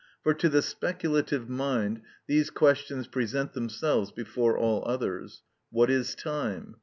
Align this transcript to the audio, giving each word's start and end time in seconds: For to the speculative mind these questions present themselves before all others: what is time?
For 0.23 0.33
to 0.33 0.49
the 0.49 0.63
speculative 0.63 1.47
mind 1.47 2.01
these 2.25 2.49
questions 2.49 3.05
present 3.05 3.53
themselves 3.53 4.11
before 4.11 4.57
all 4.57 4.83
others: 4.87 5.43
what 5.69 5.91
is 5.91 6.15
time? 6.15 6.77